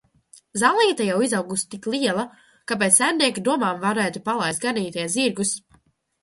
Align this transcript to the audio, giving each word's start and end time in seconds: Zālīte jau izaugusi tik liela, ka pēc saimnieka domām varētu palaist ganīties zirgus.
Zālīte 0.59 1.05
jau 1.07 1.17
izaugusi 1.25 1.67
tik 1.73 1.85
liela, 1.95 2.23
ka 2.71 2.77
pēc 2.85 2.97
saimnieka 2.97 3.45
domām 3.49 3.79
varētu 3.85 4.23
palaist 4.31 4.65
ganīties 4.65 5.15
zirgus. 5.19 5.55